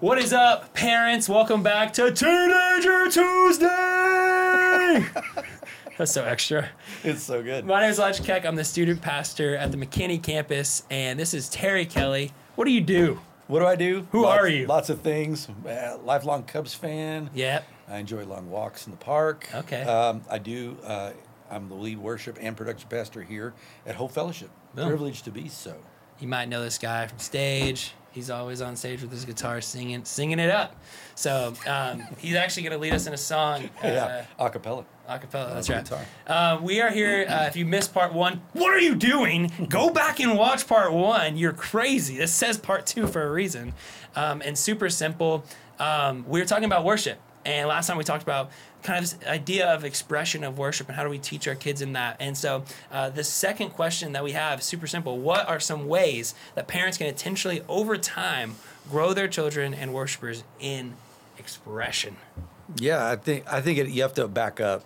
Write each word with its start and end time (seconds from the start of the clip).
What 0.00 0.18
is 0.18 0.32
up, 0.32 0.72
parents? 0.72 1.28
Welcome 1.28 1.62
back 1.62 1.92
to 1.94 2.10
Teenager 2.10 3.10
Tuesday. 3.10 3.66
That's 5.98 6.12
so 6.12 6.24
extra. 6.24 6.70
It's 7.04 7.22
so 7.22 7.42
good. 7.42 7.66
My 7.66 7.82
name 7.82 7.90
is 7.90 7.98
Elijah 7.98 8.22
Keck. 8.22 8.46
I'm 8.46 8.56
the 8.56 8.64
student 8.64 9.02
pastor 9.02 9.56
at 9.56 9.70
the 9.72 9.76
McKinney 9.76 10.22
campus, 10.22 10.84
and 10.90 11.20
this 11.20 11.34
is 11.34 11.50
Terry 11.50 11.84
Kelly. 11.84 12.32
What 12.56 12.64
do 12.64 12.70
you 12.70 12.80
do? 12.80 13.20
What 13.46 13.60
do 13.60 13.66
I 13.66 13.76
do? 13.76 14.06
Who 14.12 14.22
Lots- 14.22 14.40
are 14.40 14.48
you? 14.48 14.66
Lots 14.66 14.88
of 14.88 15.02
things. 15.02 15.48
Uh, 15.68 15.98
lifelong 16.02 16.44
Cubs 16.44 16.72
fan. 16.72 17.28
Yep. 17.34 17.64
I 17.88 17.98
enjoy 17.98 18.24
long 18.24 18.48
walks 18.50 18.86
in 18.86 18.92
the 18.92 18.96
park. 18.98 19.48
Okay. 19.54 19.82
Um, 19.82 20.22
I 20.30 20.38
do. 20.38 20.78
Uh, 20.82 21.10
I'm 21.50 21.68
the 21.68 21.74
lead 21.74 21.98
worship 21.98 22.38
and 22.40 22.56
production 22.56 22.88
pastor 22.88 23.22
here 23.22 23.52
at 23.84 23.96
Hope 23.96 24.12
Fellowship. 24.12 24.48
Boom. 24.74 24.88
Privileged 24.88 25.26
to 25.26 25.30
be 25.30 25.48
so. 25.48 25.76
You 26.20 26.28
might 26.28 26.48
know 26.48 26.62
this 26.62 26.78
guy 26.78 27.06
from 27.06 27.18
stage. 27.18 27.92
He's 28.12 28.28
always 28.28 28.60
on 28.60 28.74
stage 28.74 29.02
with 29.02 29.12
his 29.12 29.24
guitar 29.24 29.60
singing, 29.60 30.04
singing 30.04 30.40
it 30.40 30.50
up. 30.50 30.74
So 31.14 31.54
um, 31.66 32.02
he's 32.18 32.34
actually 32.34 32.64
going 32.64 32.72
to 32.72 32.78
lead 32.78 32.92
us 32.92 33.06
in 33.06 33.12
a 33.14 33.18
song. 33.18 33.70
Uh, 33.82 33.86
yeah. 33.86 34.24
Acapella. 34.38 34.84
Acapella, 35.08 35.54
that's 35.54 35.70
right. 35.70 35.90
Uh, 36.26 36.58
we 36.60 36.80
are 36.80 36.90
here. 36.90 37.24
Uh, 37.28 37.46
if 37.46 37.56
you 37.56 37.64
missed 37.64 37.94
part 37.94 38.12
one, 38.12 38.42
what 38.52 38.72
are 38.72 38.78
you 38.78 38.94
doing? 38.94 39.50
Go 39.68 39.90
back 39.90 40.20
and 40.20 40.36
watch 40.36 40.66
part 40.66 40.92
one. 40.92 41.36
You're 41.36 41.52
crazy. 41.54 42.18
This 42.18 42.32
says 42.32 42.58
part 42.58 42.84
two 42.86 43.06
for 43.06 43.22
a 43.22 43.30
reason. 43.30 43.72
Um, 44.14 44.42
and 44.44 44.56
super 44.58 44.90
simple. 44.90 45.44
Um, 45.78 46.24
we 46.28 46.40
were 46.40 46.46
talking 46.46 46.64
about 46.66 46.84
worship. 46.84 47.18
And 47.44 47.68
last 47.68 47.86
time 47.86 47.96
we 47.96 48.04
talked 48.04 48.22
about 48.22 48.50
kind 48.82 49.02
of 49.02 49.10
this 49.10 49.28
idea 49.28 49.72
of 49.72 49.84
expression 49.84 50.44
of 50.44 50.58
worship 50.58 50.88
and 50.88 50.96
how 50.96 51.04
do 51.04 51.10
we 51.10 51.18
teach 51.18 51.46
our 51.48 51.54
kids 51.54 51.82
in 51.82 51.92
that. 51.94 52.16
And 52.20 52.36
so 52.36 52.64
uh, 52.90 53.10
the 53.10 53.24
second 53.24 53.70
question 53.70 54.12
that 54.12 54.24
we 54.24 54.32
have 54.32 54.60
is 54.60 54.64
super 54.64 54.86
simple. 54.86 55.18
What 55.18 55.48
are 55.48 55.60
some 55.60 55.88
ways 55.88 56.34
that 56.54 56.68
parents 56.68 56.98
can 56.98 57.06
intentionally, 57.06 57.62
over 57.68 57.96
time, 57.96 58.56
grow 58.90 59.12
their 59.12 59.28
children 59.28 59.74
and 59.74 59.92
worshipers 59.92 60.44
in 60.58 60.94
expression? 61.38 62.16
Yeah, 62.76 63.08
I 63.08 63.16
think 63.16 63.52
I 63.52 63.60
think 63.60 63.78
it, 63.78 63.88
you 63.88 64.02
have 64.02 64.14
to 64.14 64.28
back 64.28 64.60
up 64.60 64.84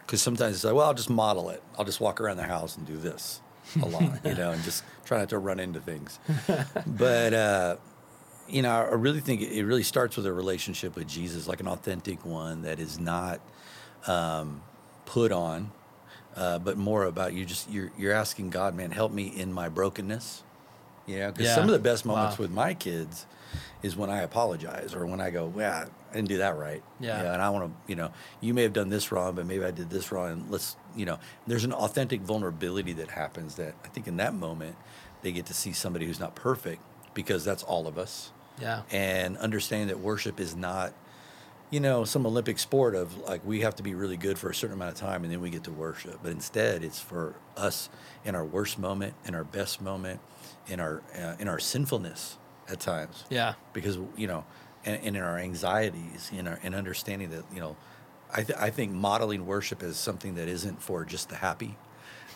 because 0.00 0.22
sometimes 0.22 0.54
it's 0.56 0.64
like, 0.64 0.74
well, 0.74 0.86
I'll 0.86 0.94
just 0.94 1.10
model 1.10 1.50
it. 1.50 1.62
I'll 1.76 1.84
just 1.84 2.00
walk 2.00 2.20
around 2.20 2.36
the 2.36 2.44
house 2.44 2.76
and 2.76 2.86
do 2.86 2.96
this 2.96 3.40
a 3.82 3.86
lot, 3.86 4.24
you 4.24 4.34
know, 4.34 4.52
and 4.52 4.62
just 4.62 4.84
try 5.04 5.18
not 5.18 5.30
to 5.30 5.38
run 5.38 5.58
into 5.58 5.80
things. 5.80 6.20
but 6.86 7.34
uh, 7.34 7.76
you 8.48 8.62
know, 8.62 8.70
I 8.70 8.94
really 8.94 9.20
think 9.20 9.42
it 9.42 9.64
really 9.64 9.82
starts 9.82 10.16
with 10.16 10.26
a 10.26 10.32
relationship 10.32 10.94
with 10.96 11.08
Jesus, 11.08 11.46
like 11.48 11.60
an 11.60 11.68
authentic 11.68 12.24
one 12.24 12.62
that 12.62 12.78
is 12.80 12.98
not 12.98 13.40
um, 14.06 14.62
put 15.04 15.32
on, 15.32 15.70
uh, 16.36 16.58
but 16.58 16.76
more 16.76 17.04
about 17.04 17.32
you. 17.34 17.44
Just 17.44 17.70
you're 17.70 17.90
you're 17.98 18.12
asking 18.12 18.50
God, 18.50 18.74
man, 18.74 18.90
help 18.90 19.12
me 19.12 19.26
in 19.28 19.52
my 19.52 19.68
brokenness. 19.68 20.42
You 21.06 21.18
know, 21.20 21.30
because 21.32 21.46
Yeah. 21.46 21.54
some 21.54 21.64
of 21.64 21.70
the 21.70 21.78
best 21.78 22.04
moments 22.04 22.38
Wow. 22.38 22.42
with 22.44 22.50
my 22.50 22.74
kids 22.74 23.26
is 23.82 23.96
when 23.96 24.10
I 24.10 24.22
apologize 24.22 24.92
or 24.94 25.06
when 25.06 25.20
I 25.20 25.30
go, 25.30 25.52
yeah, 25.56 25.86
I 26.10 26.14
didn't 26.14 26.28
do 26.28 26.38
that 26.38 26.56
right. 26.56 26.82
Yeah. 26.98 27.32
and 27.32 27.40
I 27.40 27.50
want 27.50 27.66
to, 27.70 27.90
you 27.90 27.94
know, 27.94 28.10
you 28.40 28.52
may 28.54 28.62
have 28.62 28.72
done 28.72 28.88
this 28.88 29.12
wrong, 29.12 29.34
but 29.36 29.46
maybe 29.46 29.64
I 29.64 29.70
did 29.70 29.88
this 29.88 30.10
wrong. 30.10 30.30
And 30.32 30.50
let's, 30.50 30.74
you 30.96 31.06
know, 31.06 31.18
there's 31.46 31.62
an 31.64 31.72
authentic 31.72 32.22
vulnerability 32.22 32.92
that 32.94 33.10
happens 33.10 33.54
that 33.56 33.74
I 33.84 33.88
think 33.88 34.08
in 34.08 34.16
that 34.16 34.34
moment 34.34 34.74
they 35.22 35.30
get 35.30 35.46
to 35.46 35.54
see 35.54 35.72
somebody 35.72 36.06
who's 36.06 36.18
not 36.18 36.34
perfect 36.34 36.82
because 37.16 37.44
that's 37.44 37.64
all 37.64 37.88
of 37.88 37.98
us 37.98 38.30
Yeah. 38.60 38.82
and 38.92 39.36
understanding 39.38 39.88
that 39.88 39.98
worship 39.98 40.38
is 40.38 40.54
not 40.54 40.92
you 41.68 41.80
know 41.80 42.04
some 42.04 42.24
olympic 42.26 42.60
sport 42.60 42.94
of 42.94 43.16
like 43.28 43.44
we 43.44 43.62
have 43.62 43.74
to 43.74 43.82
be 43.82 43.92
really 43.96 44.16
good 44.16 44.38
for 44.38 44.48
a 44.50 44.54
certain 44.54 44.74
amount 44.76 44.92
of 44.94 45.00
time 45.00 45.24
and 45.24 45.32
then 45.32 45.40
we 45.40 45.50
get 45.50 45.64
to 45.64 45.72
worship 45.72 46.20
but 46.22 46.30
instead 46.30 46.84
it's 46.84 47.00
for 47.00 47.34
us 47.56 47.88
in 48.24 48.36
our 48.36 48.44
worst 48.44 48.78
moment 48.78 49.14
in 49.24 49.34
our 49.34 49.42
best 49.42 49.80
moment 49.82 50.20
in 50.68 50.78
our 50.78 51.02
uh, 51.20 51.34
in 51.40 51.48
our 51.48 51.58
sinfulness 51.58 52.38
at 52.68 52.78
times 52.78 53.24
Yeah. 53.30 53.54
because 53.72 53.98
you 54.16 54.28
know 54.28 54.44
and, 54.84 55.00
and 55.02 55.16
in 55.16 55.22
our 55.22 55.38
anxieties 55.38 56.30
in 56.32 56.46
our 56.46 56.60
in 56.62 56.72
understanding 56.72 57.30
that 57.30 57.42
you 57.52 57.58
know 57.60 57.76
I, 58.32 58.42
th- 58.42 58.58
I 58.58 58.70
think 58.70 58.92
modeling 58.92 59.46
worship 59.46 59.82
is 59.82 59.96
something 59.96 60.34
that 60.36 60.48
isn't 60.48 60.82
for 60.82 61.04
just 61.04 61.28
the 61.30 61.36
happy 61.36 61.76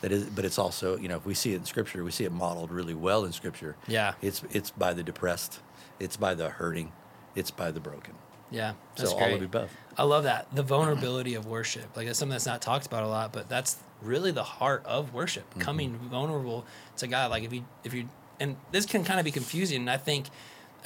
that 0.00 0.12
is 0.12 0.24
but 0.26 0.44
it's 0.44 0.58
also 0.58 0.96
you 0.98 1.08
know 1.08 1.16
if 1.16 1.26
we 1.26 1.34
see 1.34 1.52
it 1.52 1.56
in 1.56 1.64
scripture 1.64 2.02
we 2.04 2.10
see 2.10 2.24
it 2.24 2.32
modeled 2.32 2.70
really 2.70 2.94
well 2.94 3.24
in 3.24 3.32
scripture 3.32 3.76
Yeah. 3.86 4.14
it's 4.22 4.42
it's 4.52 4.70
by 4.70 4.94
the 4.94 5.02
depressed 5.02 5.60
it's 5.98 6.16
by 6.16 6.34
the 6.34 6.48
hurting 6.50 6.92
it's 7.34 7.50
by 7.50 7.70
the 7.70 7.80
broken 7.80 8.14
Yeah. 8.50 8.72
so 8.96 9.02
That's 9.02 9.12
all 9.12 9.18
great. 9.18 9.34
of 9.34 9.40
the 9.40 9.46
above 9.46 9.70
I 9.98 10.04
love 10.04 10.24
that 10.24 10.46
the 10.54 10.62
vulnerability 10.62 11.34
of 11.34 11.44
worship. 11.46 11.94
Like 11.96 12.06
that's 12.06 12.18
something 12.18 12.32
that's 12.32 12.46
not 12.46 12.62
talked 12.62 12.86
about 12.86 13.02
a 13.02 13.08
lot, 13.08 13.32
but 13.34 13.48
that's 13.50 13.76
really 14.00 14.30
the 14.30 14.44
heart 14.44 14.82
of 14.86 15.12
worship. 15.12 15.50
Mm-hmm. 15.50 15.60
Coming 15.60 15.94
vulnerable 15.96 16.64
to 16.96 17.06
God. 17.06 17.30
Like 17.30 17.42
if 17.44 17.52
you 17.52 17.64
if 17.84 17.92
you 17.92 18.08
and 18.38 18.56
this 18.72 18.86
can 18.86 19.04
kind 19.04 19.18
of 19.20 19.24
be 19.24 19.30
confusing. 19.30 19.80
And 19.82 19.90
I 19.90 19.98
think 19.98 20.26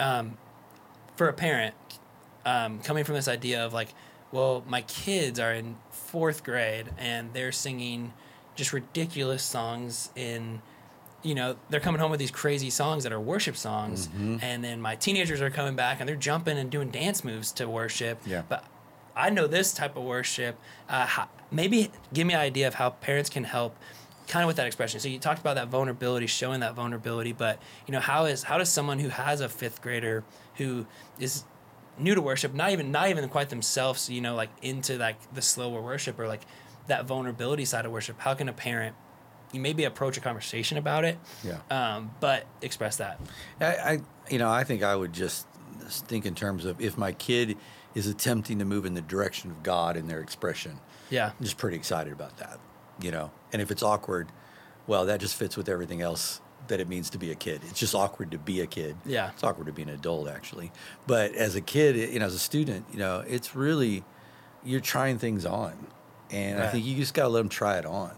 um, 0.00 0.36
for 1.14 1.28
a 1.28 1.32
parent 1.32 1.74
um, 2.44 2.80
coming 2.80 3.04
from 3.04 3.14
this 3.14 3.28
idea 3.28 3.64
of 3.64 3.72
like, 3.72 3.94
well, 4.32 4.64
my 4.66 4.82
kids 4.82 5.38
are 5.38 5.52
in 5.52 5.76
fourth 5.90 6.42
grade 6.42 6.86
and 6.98 7.32
they're 7.34 7.52
singing 7.52 8.14
just 8.54 8.72
ridiculous 8.72 9.42
songs 9.42 10.10
in 10.16 10.60
you 11.22 11.34
know 11.34 11.56
they're 11.70 11.80
coming 11.80 12.00
home 12.00 12.10
with 12.10 12.20
these 12.20 12.30
crazy 12.30 12.70
songs 12.70 13.02
that 13.04 13.12
are 13.12 13.20
worship 13.20 13.56
songs 13.56 14.08
Mm-hmm. 14.08 14.36
and 14.42 14.62
then 14.62 14.80
my 14.80 14.94
teenagers 14.96 15.40
are 15.40 15.50
coming 15.50 15.74
back 15.74 16.00
and 16.00 16.08
they're 16.08 16.16
jumping 16.16 16.58
and 16.58 16.70
doing 16.70 16.90
dance 16.90 17.24
moves 17.24 17.50
to 17.52 17.68
worship 17.68 18.20
Yeah. 18.26 18.42
but 18.48 18.64
i 19.16 19.30
know 19.30 19.46
this 19.46 19.72
type 19.72 19.96
of 19.96 20.02
worship 20.04 20.58
uh, 20.88 21.06
how, 21.06 21.28
maybe 21.50 21.90
give 22.12 22.26
me 22.26 22.34
an 22.34 22.40
idea 22.40 22.66
of 22.68 22.74
how 22.74 22.90
parents 22.90 23.30
can 23.30 23.44
help 23.44 23.76
kind 24.28 24.42
of 24.44 24.48
with 24.48 24.56
that 24.56 24.66
expression 24.66 25.00
so 25.00 25.08
you 25.08 25.18
talked 25.18 25.40
about 25.40 25.54
that 25.56 25.68
vulnerability 25.68 26.26
showing 26.26 26.60
that 26.60 26.74
vulnerability 26.74 27.32
but 27.32 27.58
you 27.86 27.92
know 27.92 28.00
how 28.00 28.26
is 28.26 28.42
how 28.44 28.58
does 28.58 28.68
someone 28.68 28.98
who 28.98 29.08
has 29.08 29.40
a 29.40 29.48
fifth 29.48 29.80
grader 29.82 30.24
who 30.56 30.86
is 31.18 31.44
new 31.98 32.14
to 32.14 32.20
worship 32.20 32.52
not 32.54 32.70
even 32.70 32.90
not 32.92 33.08
even 33.08 33.26
quite 33.28 33.48
themselves 33.50 34.10
you 34.10 34.20
know 34.20 34.34
like 34.34 34.50
into 34.62 34.96
like 34.98 35.16
the 35.32 35.42
slower 35.42 35.80
worship 35.80 36.18
or 36.18 36.26
like 36.28 36.42
that 36.86 37.04
vulnerability 37.06 37.64
side 37.64 37.86
of 37.86 37.92
worship 37.92 38.18
how 38.20 38.34
can 38.34 38.48
a 38.48 38.52
parent 38.52 38.94
you 39.52 39.60
maybe 39.60 39.84
approach 39.84 40.16
a 40.16 40.20
conversation 40.20 40.78
about 40.78 41.04
it 41.04 41.18
yeah 41.42 41.58
um, 41.70 42.10
but 42.20 42.46
express 42.62 42.96
that 42.96 43.20
I, 43.60 43.66
I 43.66 44.00
you 44.30 44.38
know 44.38 44.50
i 44.50 44.64
think 44.64 44.82
i 44.82 44.94
would 44.94 45.12
just 45.12 45.46
think 45.88 46.26
in 46.26 46.34
terms 46.34 46.64
of 46.64 46.80
if 46.80 46.96
my 46.96 47.12
kid 47.12 47.56
is 47.94 48.06
attempting 48.06 48.58
to 48.58 48.64
move 48.64 48.84
in 48.86 48.94
the 48.94 49.00
direction 49.02 49.50
of 49.50 49.62
god 49.62 49.96
in 49.96 50.08
their 50.08 50.20
expression 50.20 50.80
yeah 51.10 51.26
I'm 51.38 51.44
just 51.44 51.58
pretty 51.58 51.76
excited 51.76 52.12
about 52.12 52.38
that, 52.38 52.58
you 53.00 53.10
know. 53.10 53.30
And 53.52 53.60
if 53.60 53.70
it's 53.70 53.82
awkward, 53.82 54.28
well, 54.86 55.04
that 55.06 55.20
just 55.20 55.36
fits 55.36 55.56
with 55.56 55.68
everything 55.68 56.00
else 56.00 56.40
that 56.68 56.80
it 56.80 56.88
means 56.88 57.10
to 57.10 57.18
be 57.18 57.30
a 57.30 57.34
kid. 57.34 57.60
It's 57.68 57.78
just 57.78 57.94
awkward 57.94 58.30
to 58.30 58.38
be 58.38 58.60
a 58.62 58.66
kid. 58.66 58.96
Yeah. 59.04 59.30
It's 59.32 59.44
awkward 59.44 59.66
to 59.66 59.72
be 59.72 59.82
an 59.82 59.90
adult, 59.90 60.28
actually. 60.28 60.72
But 61.06 61.34
as 61.34 61.54
a 61.56 61.60
kid, 61.60 61.96
you 62.12 62.18
know, 62.18 62.26
as 62.26 62.34
a 62.34 62.38
student, 62.38 62.86
you 62.90 62.98
know, 62.98 63.22
it's 63.28 63.54
really, 63.54 64.02
you're 64.64 64.80
trying 64.80 65.18
things 65.18 65.44
on. 65.44 65.88
And 66.34 66.60
I 66.60 66.68
think 66.68 66.84
you 66.84 66.96
just 66.96 67.14
got 67.14 67.22
to 67.22 67.28
let 67.28 67.40
them 67.40 67.48
try 67.48 67.78
it 67.78 67.86
on. 67.86 68.10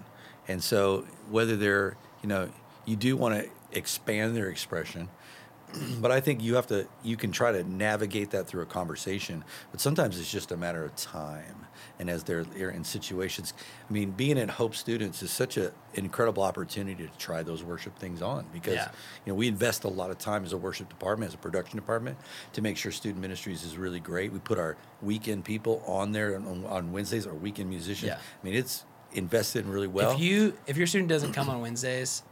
And 0.49 0.63
so 0.63 1.05
whether 1.31 1.57
they're, 1.57 1.97
you 2.23 2.29
know, 2.29 2.49
you 2.87 2.97
do 2.97 3.17
want 3.17 3.35
to 3.35 3.51
expand 3.73 4.35
their 4.35 4.49
expression, 4.49 5.09
but 6.01 6.11
I 6.13 6.21
think 6.21 6.43
you 6.43 6.55
have 6.55 6.67
to 6.69 6.87
you 7.03 7.17
can 7.17 7.33
try 7.33 7.53
to 7.53 7.63
navigate 7.65 8.31
that 8.31 8.47
through 8.47 8.63
a 8.63 8.67
conversation, 8.67 9.45
but 9.71 9.81
sometimes 9.81 10.19
it's 10.21 10.31
just 10.31 10.53
a 10.53 10.57
matter 10.57 10.85
of 10.85 10.95
time. 10.97 11.67
And 11.99 12.11
as 12.11 12.25
they're, 12.25 12.45
they're 12.45 12.71
in 12.71 12.85
situations, 12.85 13.55
I 13.89 13.93
mean, 13.93 14.11
being 14.11 14.39
at 14.39 14.51
Hope 14.51 14.75
Students 14.75 15.23
is 15.23 15.31
such 15.31 15.57
an 15.57 15.73
incredible 15.95 16.43
opportunity 16.43 17.07
to 17.07 17.19
try 17.19 17.43
those 17.43 17.63
worship 17.65 17.99
things 17.99 18.21
on 18.21 18.45
because 18.53 18.75
Yeah. 18.75 18.91
you 19.25 19.33
know 19.33 19.35
we 19.35 19.49
invest 19.49 19.85
a 19.85 19.89
lot 19.89 20.11
of 20.11 20.19
time 20.19 20.45
as 20.45 20.53
a 20.53 20.59
worship 20.59 20.89
department, 20.91 21.31
as 21.31 21.35
a 21.35 21.39
production 21.39 21.77
department, 21.79 22.19
to 22.53 22.61
make 22.63 22.77
sure 22.77 22.93
student 22.93 23.21
ministries 23.21 23.65
is 23.65 23.77
really 23.79 24.01
great. 24.01 24.31
We 24.33 24.39
put 24.41 24.59
our 24.59 24.77
weekend 25.03 25.45
people 25.45 25.83
on 25.87 26.13
there 26.13 26.37
on, 26.37 26.65
on 26.67 26.93
Wednesdays, 26.93 27.27
our 27.27 27.35
weekend 27.35 27.71
musicians. 27.71 28.09
Yeah. 28.11 28.19
I 28.19 28.47
mean, 28.47 28.55
it's 28.55 28.85
invested 29.13 29.65
in 29.65 29.71
really 29.71 29.87
well. 29.87 30.13
if 30.13 30.21
you 30.21 30.53
if 30.67 30.77
your 30.77 30.87
student 30.87 31.09
doesn't 31.09 31.33
come 31.33 31.49
on 31.49 31.61
wednesdays 31.63 32.23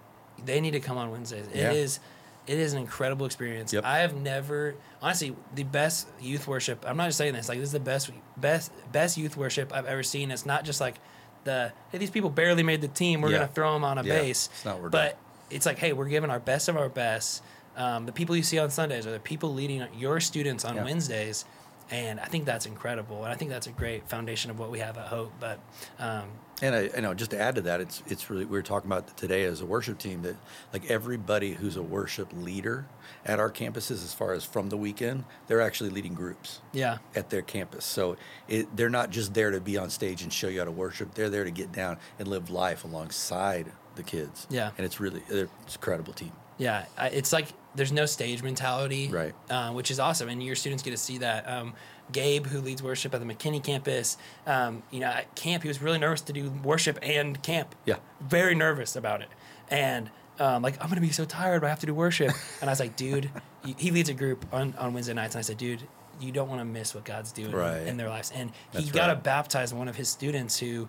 they 0.44 0.61
need 0.61 0.73
to 0.73 0.81
come 0.81 0.99
on 0.99 1.11
wednesdays 1.11 1.47
Yeah. 1.55 1.70
it 1.70 1.76
is 1.76 2.00
it 2.46 2.58
is 2.58 2.73
an 2.75 2.79
incredible 2.79 3.25
experience 3.26 3.73
Yep. 3.73 3.85
i 3.85 3.99
have 3.99 4.14
never 4.14 4.75
honestly 5.00 5.35
the 5.55 5.62
best 5.64 6.06
youth 6.20 6.46
worship 6.46 6.85
i'm 6.87 6.96
not 6.96 7.06
just 7.06 7.19
saying 7.19 7.32
this 7.35 7.49
like 7.49 7.58
this 7.58 7.69
is 7.69 7.73
the 7.73 7.81
best 7.81 8.11
best 8.37 8.70
best 8.93 9.17
youth 9.17 9.37
worship 9.37 9.73
i've 9.75 9.87
ever 9.87 10.02
seen 10.02 10.31
it's 10.31 10.44
not 10.46 10.64
just 10.64 10.81
like 10.81 10.96
the 11.44 11.73
hey 11.93 11.99
these 11.99 12.11
people 12.11 12.31
barely 12.31 12.62
made 12.62 12.81
the 12.81 12.88
team 12.88 13.20
we're 13.23 13.31
Yeah. 13.31 13.38
gonna 13.38 13.49
throw 13.49 13.73
them 13.75 13.85
on 13.85 13.99
a 13.99 14.02
Yeah. 14.02 14.20
base 14.20 14.49
It's 14.52 14.64
not 14.64 14.81
we're 14.81 14.88
but 14.91 15.11
doing. 15.11 15.56
it's 15.56 15.67
like 15.67 15.79
hey 15.79 15.93
we're 15.93 16.08
giving 16.08 16.31
our 16.31 16.41
best 16.41 16.69
of 16.69 16.76
our 16.76 16.88
best 16.88 17.43
um, 17.76 18.06
the 18.06 18.12
people 18.12 18.37
you 18.37 18.43
see 18.43 18.58
on 18.58 18.70
sundays 18.70 19.06
are 19.06 19.11
the 19.12 19.19
people 19.19 19.52
leading 19.52 19.85
your 19.97 20.20
students 20.20 20.64
on 20.64 20.76
Yeah. 20.76 20.85
wednesdays 20.85 21.44
and 21.91 22.19
i 22.21 22.25
think 22.25 22.45
that's 22.45 22.67
incredible 22.67 23.25
and 23.25 23.33
i 23.33 23.37
think 23.37 23.51
that's 23.51 23.67
a 23.67 23.73
great 23.73 24.09
foundation 24.09 24.51
of 24.51 24.59
what 24.59 24.71
we 24.71 24.79
have 24.79 24.97
at 24.97 25.07
hope 25.07 25.33
but 25.41 25.59
um, 25.99 26.29
And 26.63 26.75
I, 26.75 26.83
you 26.95 27.03
know, 27.03 27.15
just 27.15 27.33
to 27.33 27.41
add 27.41 27.57
to 27.57 27.63
that, 27.63 27.81
it's 27.81 28.03
it's 28.07 28.31
really 28.31 28.45
we 28.45 28.53
were 28.57 28.63
talking 28.63 28.89
about 28.89 29.17
today 29.17 29.43
as 29.43 29.61
a 29.61 29.67
worship 29.67 29.99
team 29.99 30.23
that 30.23 30.37
like 30.73 30.89
everybody 30.89 31.53
who's 31.55 31.77
a 31.77 31.83
worship 31.83 32.29
leader 32.33 32.87
at 33.27 33.41
our 33.41 33.51
campuses, 33.51 34.05
as 34.05 34.15
far 34.15 34.33
as 34.35 34.45
from 34.45 34.69
the 34.69 34.77
weekend, 34.77 35.25
they're 35.49 35.61
actually 35.61 35.91
leading 35.91 36.15
groups 36.15 36.61
yeah 36.73 36.99
at 37.17 37.29
their 37.31 37.43
campus. 37.43 37.85
So 37.85 38.17
it, 38.49 38.75
they're 38.77 38.89
not 39.01 39.11
just 39.11 39.35
there 39.35 39.51
to 39.51 39.61
be 39.61 39.77
on 39.77 39.91
stage 39.91 40.23
and 40.23 40.33
show 40.33 40.49
you 40.49 40.61
how 40.61 40.65
to 40.65 40.71
worship. 40.71 41.15
They're 41.15 41.29
there 41.29 41.45
to 41.45 41.51
get 41.51 41.73
down 41.73 41.99
and 42.21 42.29
live 42.29 42.51
life 42.51 42.85
alongside 42.85 43.67
the 43.97 44.05
kids. 44.05 44.47
Yeah. 44.49 44.71
and 44.79 44.87
it's 44.87 45.01
really 45.01 45.23
it's 45.29 45.43
an 45.43 45.49
incredible 45.75 46.13
team. 46.13 46.33
Yeah, 46.59 46.85
it's 46.99 47.33
like 47.33 47.49
there's 47.75 47.93
no 47.93 48.06
stage 48.06 48.43
mentality, 48.43 49.09
Right. 49.09 49.35
Uh, 49.51 49.73
which 49.73 49.91
is 49.91 49.99
awesome, 49.99 50.29
and 50.29 50.43
your 50.43 50.55
students 50.56 50.83
get 50.83 50.91
to 50.93 50.97
see 50.97 51.19
that. 51.19 51.49
Um, 51.49 51.75
Gabe, 52.12 52.47
who 52.47 52.61
leads 52.61 52.83
worship 52.83 53.15
at 53.15 53.21
the 53.21 53.27
McKinney 53.27 53.65
campus, 53.65 54.19
um, 54.47 54.83
you 54.91 55.01
know, 55.01 55.06
at 55.06 55.35
camp 55.35 55.62
he 55.62 55.69
was 55.69 55.81
really 55.81 55.99
nervous 55.99 56.21
to 56.23 56.33
do 56.35 56.51
worship 56.62 56.99
and 57.03 57.43
camp. 57.43 57.75
Yeah. 57.87 57.97
very 58.21 58.55
nervous 58.55 58.95
about 58.95 59.23
it, 59.23 59.29
and 59.69 60.11
um, 60.39 60.62
like 60.62 60.81
I'm 60.83 60.89
gonna 60.89 61.01
be 61.01 61.11
so 61.11 61.25
tired, 61.25 61.61
but 61.62 61.67
I 61.67 61.71
have 61.71 61.81
to 61.81 61.87
do 61.87 61.95
worship. 61.95 62.33
and 62.61 62.69
I 62.69 62.73
was 62.73 62.81
like, 62.81 62.95
dude, 62.97 63.31
he, 63.79 63.91
leads 63.91 64.09
a 64.11 64.15
group 64.15 64.45
on 64.53 64.75
on 64.79 64.93
Wednesday 64.93 65.15
nights, 65.15 65.35
and 65.35 65.41
I 65.41 65.43
said, 65.43 65.57
dude. 65.59 65.81
You 66.21 66.31
don't 66.31 66.49
want 66.49 66.61
to 66.61 66.65
miss 66.65 66.95
what 66.95 67.05
God's 67.05 67.33
doing 67.33 67.50
Right. 67.50 67.89
in 67.89 67.97
their 67.97 68.09
lives, 68.09 68.31
and 68.33 68.53
he 68.73 68.89
got 68.89 69.09
to 69.09 69.17
baptize 69.17 69.75
one 69.75 69.89
of 69.89 69.97
his 69.97 70.09
students 70.09 70.57
who, 70.57 70.89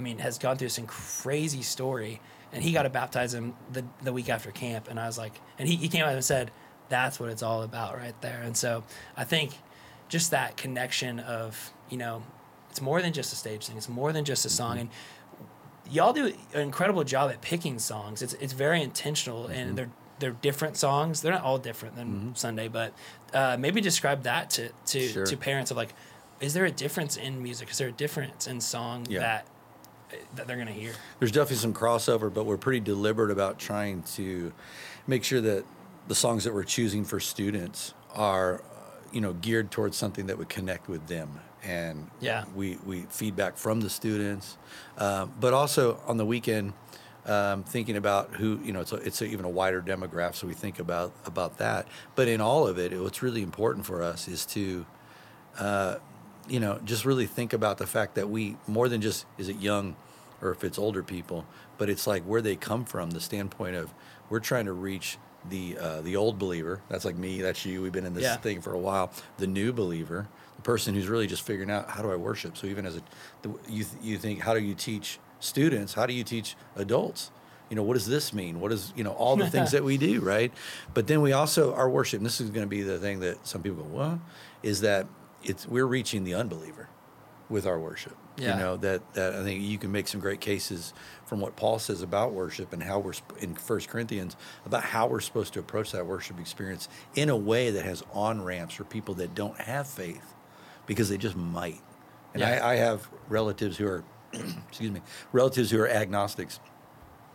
I 0.00 0.02
mean, 0.02 0.18
has 0.18 0.38
gone 0.38 0.56
through 0.56 0.68
this 0.68 0.80
crazy 0.86 1.60
story, 1.60 2.20
and 2.52 2.62
he 2.64 2.72
got 2.72 2.84
to 2.84 2.90
baptize 2.90 3.34
him 3.34 3.54
the, 3.70 3.84
the 4.02 4.12
week 4.12 4.30
after 4.30 4.50
camp. 4.50 4.88
And 4.88 4.98
I 4.98 5.06
was 5.06 5.18
like, 5.18 5.34
and 5.58 5.68
he, 5.68 5.76
he 5.76 5.88
came 5.88 6.04
out 6.04 6.14
and 6.14 6.24
said, 6.24 6.50
that's 6.88 7.20
what 7.20 7.28
it's 7.28 7.42
all 7.42 7.62
about 7.62 7.98
right 7.98 8.18
there. 8.22 8.40
And 8.42 8.56
so 8.56 8.82
I 9.16 9.24
think 9.24 9.52
just 10.08 10.30
that 10.30 10.56
connection 10.56 11.20
of, 11.20 11.70
you 11.90 11.98
know, 11.98 12.22
it's 12.70 12.80
more 12.80 13.02
than 13.02 13.12
just 13.12 13.32
a 13.32 13.36
stage 13.36 13.66
thing, 13.66 13.76
it's 13.76 13.88
more 13.88 14.12
than 14.12 14.24
just 14.24 14.46
a 14.46 14.48
song. 14.48 14.72
Mm-hmm. 14.72 14.80
And 14.80 15.94
y'all 15.94 16.12
do 16.12 16.32
an 16.54 16.60
incredible 16.60 17.04
job 17.04 17.30
at 17.30 17.42
picking 17.42 17.78
songs. 17.78 18.22
It's, 18.22 18.32
it's 18.34 18.54
very 18.54 18.82
intentional, 18.82 19.46
and 19.46 19.66
mm-hmm. 19.66 19.74
they're 19.76 19.90
they're 20.18 20.30
different 20.32 20.76
songs. 20.76 21.22
They're 21.22 21.32
not 21.32 21.42
all 21.42 21.58
different 21.58 21.96
than 21.96 22.08
mm-hmm. 22.08 22.34
Sunday, 22.34 22.68
but 22.68 22.92
uh, 23.32 23.56
maybe 23.58 23.80
describe 23.80 24.22
that 24.24 24.50
to 24.50 24.70
to, 24.86 25.00
Sure. 25.08 25.26
to 25.26 25.36
parents 25.36 25.70
of 25.70 25.76
like, 25.76 25.94
is 26.40 26.54
there 26.54 26.64
a 26.64 26.70
difference 26.70 27.16
in 27.16 27.42
music? 27.42 27.70
Is 27.70 27.78
there 27.78 27.88
a 27.88 27.92
difference 27.92 28.46
in 28.46 28.60
song 28.60 29.06
Yeah. 29.08 29.20
that 29.20 29.46
that 30.34 30.46
they're 30.46 30.56
gonna 30.56 30.72
hear? 30.72 30.92
There's 31.18 31.32
definitely 31.32 31.56
some 31.56 31.74
crossover, 31.74 32.32
but 32.32 32.44
we're 32.44 32.56
pretty 32.56 32.80
deliberate 32.80 33.30
about 33.30 33.58
trying 33.58 34.02
to 34.14 34.52
make 35.06 35.24
sure 35.24 35.40
that 35.40 35.64
the 36.08 36.14
songs 36.14 36.44
that 36.44 36.54
we're 36.54 36.64
choosing 36.64 37.04
for 37.04 37.20
students 37.20 37.94
are, 38.14 38.56
uh, 38.56 38.60
you 39.12 39.20
know, 39.20 39.32
geared 39.34 39.70
towards 39.70 39.96
something 39.96 40.26
that 40.26 40.38
would 40.38 40.48
connect 40.48 40.88
with 40.88 41.06
them. 41.06 41.40
And 41.62 42.10
Yeah. 42.20 42.44
we, 42.54 42.78
we 42.86 43.02
feedback 43.10 43.56
from 43.56 43.80
the 43.80 43.90
students, 43.90 44.56
um, 44.98 45.32
but 45.38 45.52
also 45.52 46.00
on 46.06 46.16
the 46.16 46.24
weekend, 46.26 46.72
um, 47.26 47.62
thinking 47.64 47.96
about 47.96 48.34
who 48.36 48.58
you 48.64 48.72
know 48.72 48.80
it's 48.80 48.92
a, 48.92 48.96
it's 48.96 49.20
a, 49.20 49.26
even 49.26 49.44
a 49.44 49.48
wider 49.50 49.82
demographic, 49.82 50.36
so 50.36 50.46
we 50.46 50.54
think 50.54 50.78
about 50.78 51.12
about 51.26 51.58
that. 51.58 51.86
But 52.14 52.28
in 52.28 52.40
all 52.40 52.66
of 52.66 52.78
it, 52.78 52.98
what's 52.98 53.22
really 53.22 53.42
important 53.42 53.84
for 53.84 54.02
us 54.02 54.26
is 54.26 54.46
to 54.46 54.86
you 56.50 56.60
know, 56.60 56.80
just 56.84 57.04
really 57.04 57.26
think 57.26 57.52
about 57.52 57.78
the 57.78 57.86
fact 57.86 58.14
that 58.16 58.28
we 58.28 58.56
more 58.66 58.88
than 58.88 59.00
just 59.00 59.24
is 59.38 59.48
it 59.48 59.56
young 59.56 59.96
or 60.42 60.50
if 60.50 60.64
it's 60.64 60.78
older 60.78 61.02
people, 61.02 61.46
but 61.78 61.88
it's 61.88 62.06
like 62.06 62.22
where 62.24 62.42
they 62.42 62.56
come 62.56 62.84
from, 62.84 63.10
the 63.10 63.20
standpoint 63.20 63.76
of 63.76 63.92
we're 64.28 64.40
trying 64.40 64.64
to 64.66 64.72
reach 64.72 65.18
the 65.48 65.76
uh, 65.78 66.00
the 66.02 66.16
old 66.16 66.38
believer. 66.38 66.80
That's 66.88 67.04
like 67.04 67.16
me, 67.16 67.40
that's 67.40 67.64
you. 67.64 67.82
We've 67.82 67.92
been 67.92 68.06
in 68.06 68.14
this 68.14 68.24
Yeah. 68.24 68.36
thing 68.36 68.60
for 68.60 68.72
a 68.74 68.78
while. 68.78 69.12
The 69.38 69.46
new 69.46 69.72
believer, 69.72 70.28
the 70.56 70.62
person 70.62 70.94
who's 70.94 71.08
really 71.08 71.26
just 71.26 71.42
figuring 71.42 71.70
out 71.70 71.88
how 71.90 72.02
do 72.02 72.10
I 72.10 72.16
worship. 72.16 72.56
So 72.56 72.66
even 72.66 72.84
as 72.86 72.96
a, 72.96 73.02
the, 73.42 73.48
you 73.68 73.84
th- 73.84 74.02
you 74.02 74.18
think 74.18 74.40
how 74.40 74.52
do 74.54 74.60
you 74.60 74.74
teach 74.74 75.18
students? 75.38 75.94
How 75.94 76.06
do 76.06 76.12
you 76.12 76.24
teach 76.24 76.56
adults? 76.76 77.30
You 77.70 77.76
know, 77.76 77.84
what 77.84 77.94
does 77.94 78.06
this 78.06 78.32
mean? 78.34 78.58
What 78.60 78.72
is, 78.72 78.92
you 78.96 79.04
know, 79.04 79.12
all 79.12 79.36
the 79.36 79.48
things 79.48 79.70
that 79.70 79.84
we 79.84 79.96
do, 79.96 80.20
right? 80.20 80.52
But 80.92 81.06
then 81.06 81.20
we 81.22 81.32
also, 81.32 81.72
our 81.72 81.88
worship, 81.88 82.18
and 82.18 82.26
this 82.26 82.40
is 82.40 82.50
going 82.50 82.66
to 82.66 82.68
be 82.68 82.82
the 82.82 82.98
thing 82.98 83.20
that 83.20 83.46
some 83.46 83.62
people 83.62 83.84
go, 83.84 83.96
well, 83.96 84.20
is 84.64 84.80
that 84.80 85.06
it's, 85.42 85.66
we're 85.66 85.86
reaching 85.86 86.24
the 86.24 86.34
unbeliever 86.34 86.88
with 87.48 87.66
our 87.66 87.78
worship. 87.78 88.16
Yeah. 88.36 88.54
You 88.54 88.62
know, 88.62 88.76
that, 88.78 89.14
that 89.14 89.34
I 89.34 89.42
think 89.42 89.62
you 89.62 89.76
can 89.76 89.92
make 89.92 90.08
some 90.08 90.20
great 90.20 90.40
cases 90.40 90.94
from 91.26 91.40
what 91.40 91.56
Paul 91.56 91.78
says 91.78 92.00
about 92.00 92.32
worship 92.32 92.72
and 92.72 92.82
how 92.82 93.00
we're, 93.00 93.12
in 93.40 93.54
First 93.54 93.88
Corinthians, 93.88 94.36
about 94.64 94.82
how 94.82 95.06
we're 95.08 95.20
supposed 95.20 95.52
to 95.54 95.60
approach 95.60 95.92
that 95.92 96.06
worship 96.06 96.38
experience 96.40 96.88
in 97.14 97.28
a 97.28 97.36
way 97.36 97.70
that 97.70 97.84
has 97.84 98.02
on 98.12 98.42
ramps 98.42 98.74
for 98.74 98.84
people 98.84 99.14
that 99.14 99.34
don't 99.34 99.58
have 99.58 99.86
faith 99.86 100.34
because 100.86 101.08
they 101.08 101.18
just 101.18 101.36
might. 101.36 101.80
And 102.32 102.40
Yeah. 102.40 102.60
I, 102.64 102.72
I 102.72 102.76
have 102.76 103.08
relatives 103.28 103.76
who 103.76 103.86
are, 103.88 104.04
excuse 104.68 104.90
me, 104.90 105.02
relatives 105.32 105.70
who 105.70 105.80
are 105.80 105.88
agnostics. 105.88 106.60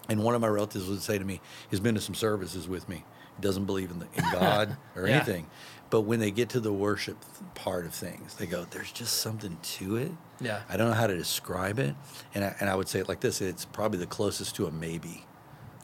And 0.07 0.23
one 0.23 0.33
of 0.33 0.41
my 0.41 0.47
relatives 0.47 0.87
would 0.87 1.01
say 1.01 1.17
to 1.17 1.25
me, 1.25 1.41
he's 1.69 1.79
been 1.79 1.95
to 1.95 2.01
some 2.01 2.15
services 2.15 2.67
with 2.67 2.87
me. 2.87 3.03
Doesn't 3.39 3.65
believe 3.65 3.91
in, 3.91 3.99
the, 3.99 4.07
in 4.15 4.23
God 4.31 4.77
or 4.95 5.07
Yeah. 5.07 5.15
anything. 5.17 5.47
But 5.89 6.01
when 6.01 6.19
they 6.19 6.31
get 6.31 6.49
to 6.49 6.59
the 6.59 6.73
worship 6.73 7.17
part 7.53 7.85
of 7.85 7.93
things, 7.93 8.35
they 8.35 8.45
go, 8.47 8.65
there's 8.69 8.91
just 8.91 9.17
something 9.21 9.57
to 9.61 9.97
it. 9.97 10.11
Yeah. 10.41 10.61
I 10.67 10.77
don't 10.77 10.89
know 10.89 10.95
how 10.95 11.07
to 11.07 11.15
describe 11.15 11.79
it. 11.79 11.95
And 12.33 12.43
I, 12.43 12.55
and 12.59 12.69
I 12.69 12.75
would 12.75 12.87
say 12.89 12.99
it 12.99 13.07
like 13.07 13.19
this 13.21 13.39
it's 13.41 13.65
probably 13.65 13.99
the 13.99 14.07
closest 14.07 14.55
to 14.55 14.65
a 14.65 14.71
maybe 14.71 15.23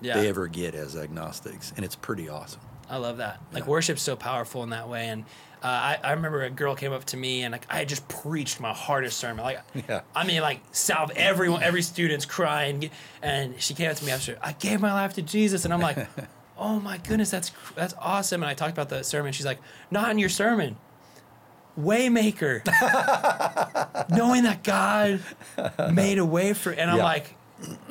Yeah. 0.02 0.16
they 0.16 0.28
ever 0.28 0.48
get 0.48 0.76
as 0.76 0.96
agnostics. 0.98 1.72
And 1.76 1.86
it's 1.86 1.96
pretty 1.96 2.28
awesome. 2.30 2.62
I 2.90 2.98
love 2.98 3.18
that. 3.18 3.40
Like 3.54 3.64
Yeah. 3.64 3.70
worship's 3.70 4.02
so 4.02 4.16
powerful 4.16 4.64
in 4.64 4.72
that 4.72 4.90
way. 4.90 5.08
And 5.08 5.24
uh, 5.64 5.68
I, 5.68 5.98
I 6.04 6.12
remember 6.14 6.42
a 6.42 6.50
girl 6.50 6.76
came 6.76 6.92
up 6.92 7.06
to 7.06 7.18
me 7.18 7.44
and 7.44 7.52
like 7.52 7.68
I 7.70 7.78
had 7.78 7.88
just 7.88 8.06
preached 8.10 8.60
my 8.60 8.74
hardest 8.74 9.18
sermon. 9.20 9.46
Like 9.46 9.60
Yeah. 9.88 10.02
I 10.16 10.26
mean 10.26 10.42
like 10.42 10.62
salve 10.72 11.12
everyone 11.16 11.62
every 11.64 11.84
student's 11.84 12.26
crying 12.26 12.90
and 13.22 13.62
she 13.62 13.76
came 13.76 13.92
up 13.92 13.98
to 13.98 14.06
me 14.06 14.12
after 14.12 14.38
I 14.42 14.54
gave 14.54 14.82
my 14.82 14.92
life 14.94 15.14
to 15.14 15.22
Jesus 15.22 15.64
and 15.64 15.74
I'm 15.74 15.80
like, 15.80 15.98
Oh 16.62 16.80
my 16.80 16.98
goodness, 17.00 17.32
that's 17.32 17.52
that's 17.76 17.96
awesome. 18.00 18.44
And 18.44 18.50
I 18.50 18.54
talked 18.54 18.72
about 18.74 18.90
the 18.90 19.04
sermon. 19.04 19.34
She's 19.34 19.46
like, 19.48 19.60
Not 19.90 20.12
in 20.12 20.20
your 20.20 20.30
sermon. 20.30 20.78
Waymaker. 21.80 22.62
Knowing 24.10 24.44
that 24.44 24.64
God 24.64 25.22
made 25.92 26.18
a 26.20 26.26
way 26.26 26.54
for 26.54 26.72
and 26.72 26.92
I'm 26.92 26.98
Yeah. 26.98 27.04
like, 27.04 27.36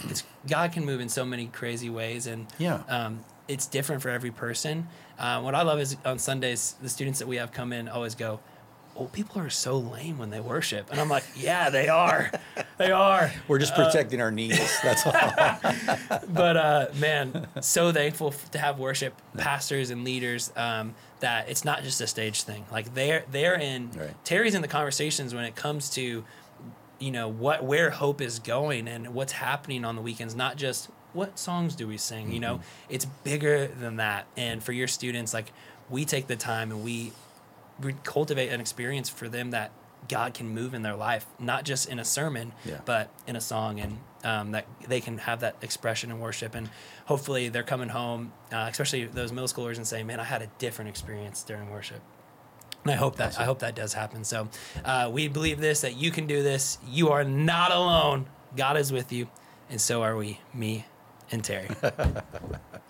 it's 0.08 0.22
God 0.46 0.72
can 0.72 0.84
move 0.84 1.00
in 1.00 1.08
so 1.08 1.24
many 1.24 1.46
crazy 1.46 1.90
ways, 1.90 2.26
and 2.26 2.46
Yeah. 2.58 2.82
um, 2.88 3.24
it's 3.48 3.66
different 3.66 4.02
for 4.02 4.10
every 4.10 4.30
person. 4.30 4.86
Uh, 5.18 5.40
what 5.40 5.54
I 5.54 5.62
love 5.62 5.80
is 5.80 5.96
on 6.04 6.18
Sundays, 6.18 6.76
the 6.80 6.88
students 6.88 7.18
that 7.18 7.26
we 7.28 7.36
have 7.36 7.52
come 7.52 7.72
in 7.72 7.88
always 7.88 8.14
go, 8.14 8.38
"Oh, 9.00 9.06
people 9.06 9.40
are 9.40 9.50
so 9.50 9.78
lame 9.78 10.18
when 10.18 10.30
they 10.30 10.40
worship," 10.40 10.90
and 10.90 11.00
I'm 11.00 11.08
like, 11.08 11.24
"Yeah, 11.36 11.70
they 11.70 11.88
are, 11.88 12.30
they 12.76 12.92
are." 12.92 13.32
We're 13.48 13.58
just 13.58 13.74
protecting 13.74 14.20
our 14.20 14.30
knees. 14.30 14.78
That's 14.82 15.06
all. 15.06 15.14
But 16.28 16.56
uh, 16.56 16.86
man, 16.98 17.48
so 17.60 17.92
thankful 17.92 18.32
to 18.52 18.58
have 18.58 18.78
worship 18.78 19.14
pastors 19.36 19.90
and 19.90 20.04
leaders 20.04 20.52
um, 20.56 20.94
that 21.20 21.48
it's 21.48 21.64
not 21.64 21.82
just 21.82 22.00
a 22.00 22.06
stage 22.06 22.42
thing. 22.42 22.64
Like 22.70 22.94
they're 22.94 23.24
they're 23.30 23.54
in 23.58 23.90
Right. 23.92 24.24
Terry's 24.24 24.54
in 24.54 24.62
the 24.62 24.68
conversations 24.68 25.34
when 25.34 25.44
it 25.44 25.54
comes 25.56 25.90
to 25.90 26.24
you 26.98 27.10
know 27.10 27.28
what 27.28 27.64
where 27.64 27.90
hope 27.90 28.20
is 28.20 28.38
going 28.38 28.86
and 28.86 29.14
what's 29.14 29.32
happening 29.32 29.84
on 29.84 29.96
the 29.96 30.02
weekends. 30.02 30.34
Not 30.34 30.56
just 30.56 30.90
what 31.12 31.38
songs 31.38 31.74
do 31.74 31.88
we 31.88 31.96
sing. 31.96 32.30
You 32.32 32.40
know, 32.40 32.60
it's 32.88 33.04
bigger 33.04 33.66
than 33.66 33.96
that. 33.96 34.26
And 34.36 34.62
for 34.62 34.72
your 34.72 34.86
students, 34.88 35.34
like 35.34 35.52
we 35.88 36.04
take 36.04 36.26
the 36.28 36.36
time 36.36 36.70
and 36.70 36.84
we 36.84 37.12
we 37.82 37.94
cultivate 38.04 38.48
an 38.50 38.60
experience 38.60 39.08
for 39.08 39.28
them 39.28 39.50
that 39.52 39.70
God 40.08 40.34
can 40.34 40.48
move 40.48 40.72
in 40.74 40.82
their 40.82 40.96
life, 40.96 41.26
not 41.38 41.64
just 41.64 41.88
in 41.88 41.98
a 41.98 42.04
sermon, 42.04 42.52
Yeah. 42.64 42.80
but 42.84 43.10
in 43.26 43.36
a 43.36 43.40
song, 43.40 43.78
and 43.80 43.98
um, 44.24 44.50
that 44.52 44.66
they 44.88 45.00
can 45.00 45.18
have 45.18 45.40
that 45.40 45.56
expression 45.62 46.10
and 46.10 46.20
worship. 46.20 46.54
And 46.54 46.68
hopefully, 47.06 47.48
they're 47.48 47.62
coming 47.62 47.88
home, 47.90 48.32
uh, 48.52 48.68
especially 48.70 49.04
those 49.04 49.30
middle 49.32 49.48
schoolers, 49.48 49.76
and 49.76 49.86
saying, 49.86 50.06
"Man, 50.06 50.18
I 50.20 50.24
had 50.24 50.42
a 50.42 50.48
different 50.58 50.88
experience 50.88 51.42
during 51.42 51.70
worship." 51.70 52.00
And 52.84 52.92
I 52.92 52.96
hope 52.96 53.16
that 53.16 53.38
I 53.38 53.44
hope 53.44 53.58
that 53.60 53.74
does 53.74 53.92
happen. 53.92 54.24
So 54.24 54.48
uh, 54.84 55.10
we 55.12 55.28
believe 55.28 55.60
this 55.60 55.82
that 55.82 55.96
you 55.96 56.10
can 56.10 56.26
do 56.26 56.42
this. 56.42 56.78
You 56.88 57.10
are 57.10 57.24
not 57.24 57.70
alone. 57.72 58.26
God 58.56 58.76
is 58.78 58.90
with 58.90 59.12
you, 59.12 59.28
and 59.68 59.80
so 59.80 60.02
are 60.02 60.16
we. 60.16 60.40
Me 60.54 60.86
and 61.30 61.44
Terry. 61.44 61.68